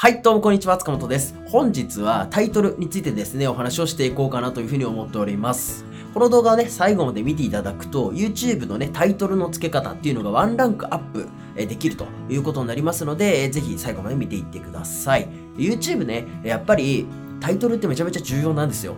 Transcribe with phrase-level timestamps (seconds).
[0.00, 1.34] はい、どうもこんにちは、塚本です。
[1.44, 5.84] 本日はタイトルについてですね、お話をしていこうかなというふうに思っております。
[6.14, 15.28] この動画をね、最後まで見ていただくと、YouTube のね、タイトルの付け方っていうのがワンランクアップできるということになりますので、ぜひ最後まで見ていってください。
[15.58, 17.06] YouTube ね、やっぱり
[17.38, 18.94] タイトルってめちゃめちゃ重要なんですよ。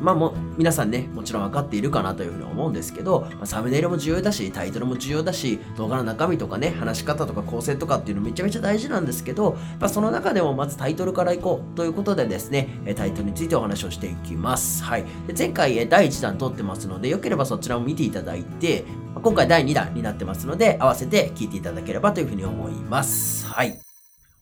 [0.00, 14.82] まあもう皆さんね、もちろん分かっているかなというふうに思うんですけど、まあ、サムネイルも重要だし、タイトルも重要だし、動画の中身とかね、話し方とか構成とかっていうのめちゃめちゃ大事なんですけど、まあ、その中でもまずタイトルからいこうということでですね、タイトルについてお話をしていきます。
[14.82, 15.04] はい。
[15.26, 18.84] で前回第1弾撮ってますので、よければそちらも見ていただいて、
[19.22, 23.46] 今回第2弾になってますので、合わせて聞いていただければというふうに思います。
[23.46, 23.85] はい。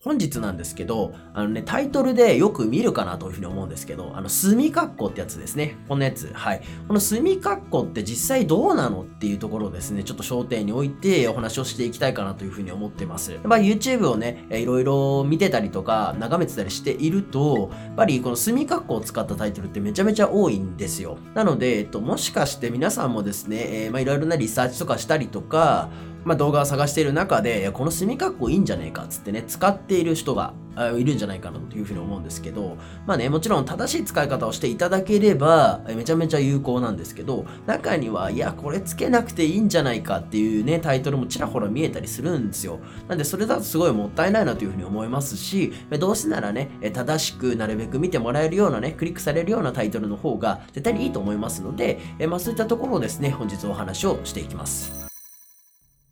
[0.05, 5.79] 本日なんですけど、あのね、タイトルでよく見るかなというふうに思うんですけど、あの、墨括弧ってやつですね。
[5.89, 6.31] このやつ。
[6.35, 6.63] はい。
[6.87, 13.39] この墨括弧って実際どうなのっていうところをですね、ちょっと焦点に置いてお話をしていきたいかなというふうに思ってます。
[13.45, 21.17] まあ、YouTube をね、いろいろ見てたりとか、眺めてたりしていると、やっぱりこの墨括弧を使ったタイトルってめちゃめちゃ多いんですよ。
[21.33, 25.89] なので、えっと、もしかして皆さんもですね、えー、まあ、いろいろなリサーチとかしたりとか、
[26.25, 30.55] まあ、動画を探している中で、この墨括弧いいんじゃねえかっつってね、使っている人が
[30.97, 42.81] いるんじゃないかなというふうに思うんですけど、まあね、もちろん正しい使い方をしていただければ、めちゃめちゃ有効なんですけど、中には、いや、これつけなくていいんじゃないかっていうね、タイトルもちらほら見えたりするんですよ。
[43.09, 55.14] なんで、それだとすごいもったいないなというふうに思いますし、どうせならね、正しくなるべく見てもらえるようなね、クリックされるようなタイトルの方が絶対にいいと思いますので、まあそういったところをですね、本日お話をしていきます。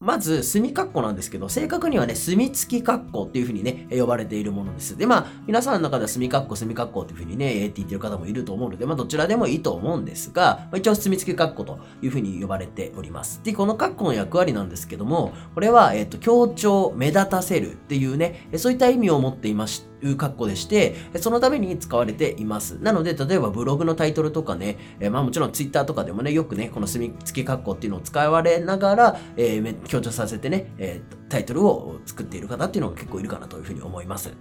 [0.03, 4.97] まず、墨括弧なんですけど、正確にはね、墨付き括弧っていうふうにね、呼ばれているものです。
[4.97, 13.41] で、まあ、皆さんの中では墨括弧、墨括弧っていうふうにね、って言ってる方もいると思うので、まあ、どちらでもいいと思うんですが、まあ、一応墨付き括弧というふうに呼ばれております。
[13.45, 22.79] で、この括弧の役割なんですけども、これは、えっ、と、強調、目立たせるっていうね、そういった意味を持っていまして、いう格好でして、そのために使われています。
[22.81, 34.33] なので、例えばブログのタイトルとかね、えまあもちろんツイッターとかでもね、よくね、この墨付き格好っていうのを使われながら、えー、強調させてね、えー、タイトルを作っている方っていうのが結構いるかなというふうに思います。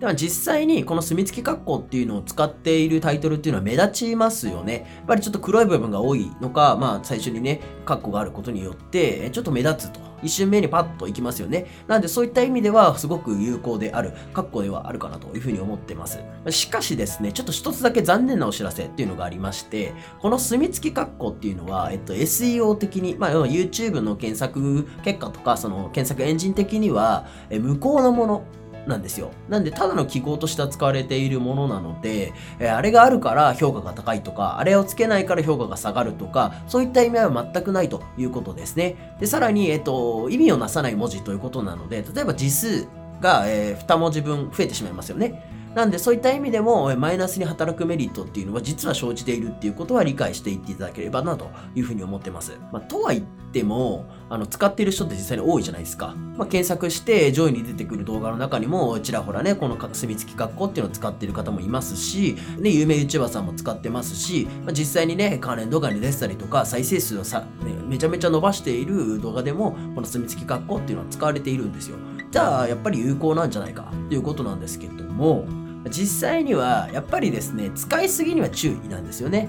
[0.00, 4.86] では実際にこの墨付き括弧っていうのを使っているタイトルっていうのは目立ちますよね。
[4.98, 10.07] やっぱりちょっと黒い部分が多いのか、まあ最初にね、括弧があることによって、ちょっと目立つと。
[10.22, 11.66] 一瞬目にパッといきますよね。
[11.86, 16.20] なんでそういった意味ではすごく有効である、括弧ではあるかなというふうに思ってます。
[16.50, 28.44] しかしですね、ちょっと一つだけ残念なお知らせっていうのがありまして、この墨付き括弧っていうのは、えっと、SEO 的に、まあ、YouTube の検索結果とか、その検索エンジン的には、え無効のもの
[28.88, 29.30] なんですよ。
[29.48, 39.16] なんで、ただの記号として扱われているものなので、えあれがあるから評価が高いとか、あれをつけないから評価が下がるとか、そういった意味は全くないということですね。
[39.20, 42.86] で、さらに、えっと、意味をなさない文字ということなので、例えば字数
[43.20, 45.57] が、えー、2文字分増えてしまいますよね。
[45.74, 52.52] なんでそういった意味でもマイナスに働くメリットっていうのは実は生じているっていうことは理解していっていただければなというふうに思ってます。
[52.72, 56.14] まあ、とは言っても、あの使っている人って実際に多いじゃないですか。
[56.36, 67.46] まあ、検索して上位に出てくる動画の中にもちらほらね、この墨付き括弧っていうのを使っている方もいますし、ね、有名 YouTuber さんも使ってますし、まあ、実際にね、関連動画に出てたりとか、再生数をさ、ね、
[67.86, 71.96] めちゃめちゃ伸ばしている動画でも、この墨付き括弧っていうのは使われているんですよ。
[72.30, 75.46] じゃあ、やっぱり有効なんじゃないかということなんですけども、
[75.90, 79.48] 実際にはやっぱりですね使いすぎには注意なんですよね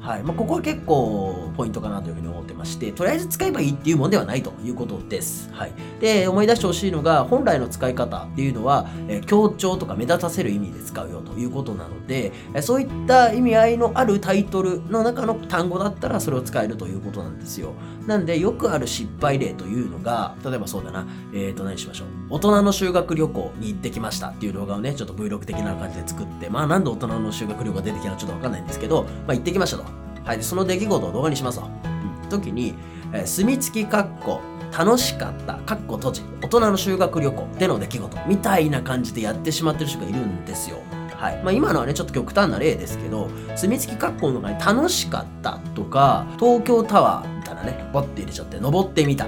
[0.00, 5.50] はいまあ、ここは結構ポイントかなというふうに思ってまして、とりあえず使えばいいっていうものではないということです。
[5.52, 5.72] はい。
[6.00, 17.74] で、思い出してほしいのが、本来の使い方っていうのは、え、強調とか目立たせる意味で使うよということなので、え、そういった意味合いのあるタイトルの中の単語だったらそれを使えるということなんですよ。
[18.06, 22.19] なんで、よくある失敗例というのが、例えばそうだな、えっ、ー、と何しましょう？
[22.30, 29.84] 大人の修学旅行に行ってきましたっていう動画をね、ちょっと Vlog 的な感じで作って、まあなんで大人の修学旅行が出てきたのかちょっとわかんないんですけど、まあ行ってきましたと。
[30.24, 31.66] はい、でその出来事を動画にしますと。
[31.66, 32.74] うん、時に、
[33.12, 34.40] えー、墨付きかっこ
[34.76, 40.78] 楽しかった、かっこ閉じ、大人の修学旅行での出来事みたいな感じでやってしまってる人がいるんですよ。
[41.16, 41.42] はい。
[41.42, 49.26] まあ今のはね、ちょっと極端な例ですけど、墨付き格好の中に楽しかったとか、東京タワーみたいなね、ボッて入れちゃって、登ってみた。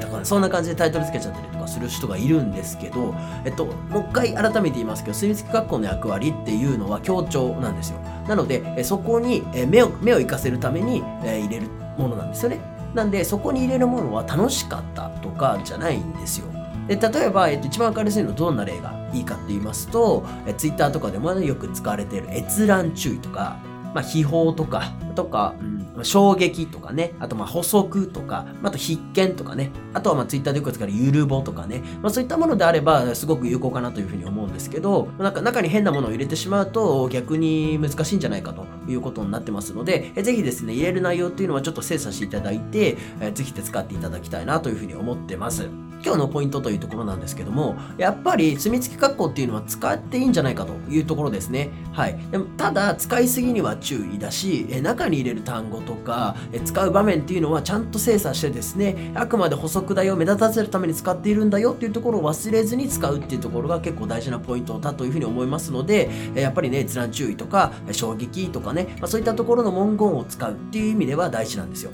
[0.00, 3.14] とか、そんな感じでタイトルつけちゃったりとかする人がいるんですけど、
[3.44, 7.98] えっと、もう一回改めて言いますけど、墨付き格好の役割っていうのは強調なんですよ。
[8.28, 12.60] なので、そこに目を、目を生かせるために、入れるものなんですよね。
[12.94, 16.46] なんで、そこに入れるものは楽しかったとかじゃないんですよ。
[16.88, 23.56] で例えば、えっと、一番分かりやすいのはどんな例がいいかって言いますと、え Twitter とかでも、ね、よく使われている閲覧注意とか、
[23.94, 45.68] まあ、秘宝とか、とか、うん衝撃とかね、あとまあ補足とか、あと必見とかね、あとはまあツイッターでよく使うゆるぼとかね、まあそういったものであればすごく有効かなというふうに思うんですけど、なんか中に変なものを入れてしまうと逆に難しいんじゃないかということになってますので、えぜひですね、入れる内容っていうのはちょっと精査していただいて、えぜひ使っていただきたいなというふうに思ってます。
[46.06, 51.70] 今日のポイントというところなんですけども、やっぱり墨付き括弧っていうのは使っていいんじゃないかというところですね。
[51.92, 52.16] はい。
[52.30, 71.90] でもただ、使いすぎには注意だし、え中に入れる単語とか、え使う場面っていうのはちゃんと精査してですね、あくまで補足だよ、目立たせるために使っているんだよっていうところを忘れずに使うっていうところが結構大事なポイントだというふうに思いますので、えやっぱりね、閲覧注意とか、衝撃とかね、まあ、そういったところの文言を使うっていう意味では大事なんですよ。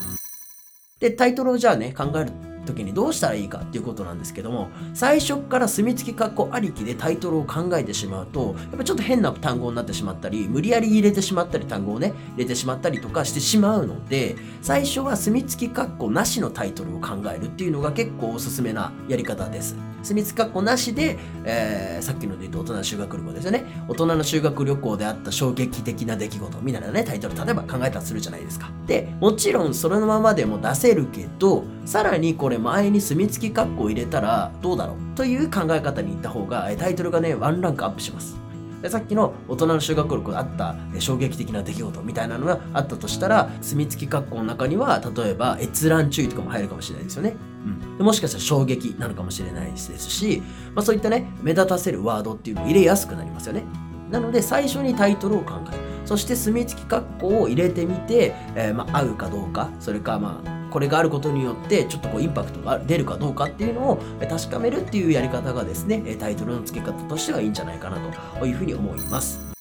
[1.00, 19.91] で、タイトルをじゃあね、考える時にどうしたらいいかっていうことなんですけども最初から墨付き括弧ありきでタイトルを考えてしまうとやっぱちょっと変な単語になってしまったり無理やり入れてしまったり単語をね入れてしまったりとかしてしまうので最初は墨付き括弧なしのタイトルを考えるっていうのが結構おすすめなやり方です。
[20.02, 23.64] 墨付き括弧なしで、えー、さっきので言うと大人の修学旅行ですよね。
[23.88, 28.70] 大人の修学旅行であった衝撃的な出来事みたいなねタイトル例えば考えたらするじゃないですか。
[28.86, 38.41] でもちろんそれのままでも出せるけどさらにこれ前に墨付き括弧を入れたらどうだろうという考え方に行った方がタイトルがねワンランクアップします。
[38.82, 50.42] でさっきの大人の修学旅行であった衝撃的な出来事みたいなのがあったとしたら墨付き括弧の中には例えば閲覧注意とかも入るかもしれないですよね、うん、でもしかしたら衝撃なのかもしれないですし、
[50.74, 53.64] まあ、そういったね目立たせるワードっていうのを入れやすくなりますよね。
[54.10, 55.92] なので最初にタイトルを考える。
[56.04, 67.98] そして墨付き括弧を入れてみて、えー、まあ合うかどうかそれかまあこれがあることによってちょっとこうインパクトが出るかどうかっていうのを確かめるっていうやり方がですねタイトルの付け方としてはいいんじゃないかな
[68.38, 69.52] というふうに思います。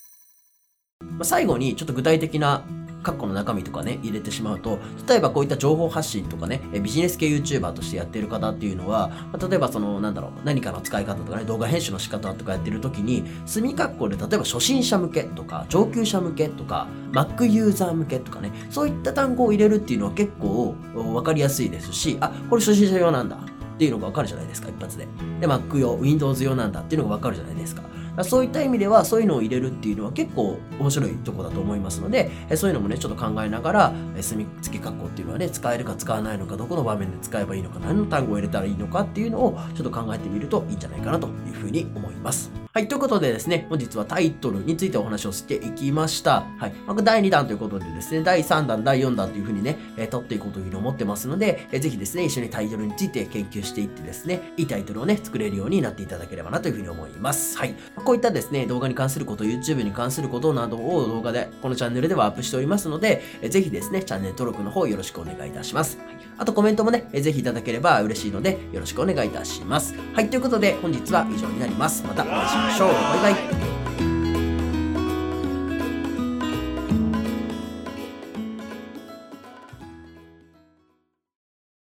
[1.24, 2.64] 最後にちょっと具体的な
[3.04, 9.12] 括弧の中身とかね、入れてしまうと、例えばこういった情報発信とかね、ビジネス系 YouTuber としてやってる方っていうのは、
[9.50, 25.08] 例えばその、なんだろう、何かの使い方とかね、動画編集の仕方とかやってる時に、墨括弧で例えば初心者向けとか、上級者向けとか、Mac ユーザー向けとかね、そういった単語を入れるっていうのは結構わかりやすいですし、あ、これ初心者用なんだっていうのがわかるじゃないですか、一発で。
[25.40, 27.82] で、Mac 用、Windows 用なんだっていうのがわかるじゃないですか。
[28.24, 42.61] そういった意味ではそういうのを入れるっていうのは結構面白いとこだと思いますのでそういうのもねちょっと考えながら墨付き括弧っていうのはね使えるか使わないのかどこの場面で使えばいいのか何の単語を入れたらいいのかっていうのをちょっと考えてみるといいんじゃないかなというふうに思います。
[42.74, 46.46] はい、ということでですね、本日はタイトルについてお話をしていきました。
[46.58, 57.58] はい、まあ、第2弾ということでですね、第3弾、第4弾というふうにね、えー、撮っていこうというふうに思ってますので、えー、ぜひですね、一緒にタイトルについて研究していってですね、いいタイトルをね、作れるようになっていただければなというふうに思います。
[57.58, 65.98] はい、まあ、こういったですね、動画に関すること、YouTube に関することなどを動画で、このチャンネルではアップしておりますので、えー、ぜひですね、チャンネル登録の方よろしくお願いいたします。
[65.98, 69.96] はい、あとコメントもね、ぜひいただければ嬉しいので、よろしくお願いいたします。
[70.14, 72.04] はい、ということで、本日は以上になります。
[72.04, 72.90] またお会いしましょう。
[72.90, 73.71] バイバイ。